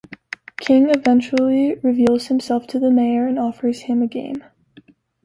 King 0.57 0.89
eventually 0.89 1.75
reveals 1.83 2.25
himself 2.25 2.65
to 2.65 2.79
the 2.79 2.89
Mayor 2.89 3.27
and 3.27 3.37
offers 3.37 3.81
him 3.81 4.01
a 4.01 4.07
game. 4.07 4.41